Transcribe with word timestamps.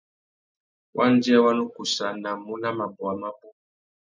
Wandjê 0.95 1.35
wa 1.43 1.51
nu 1.57 1.63
kussānamú 1.75 2.53
nà 2.61 2.69
mabôwa 2.77 3.13
mabú. 3.21 3.47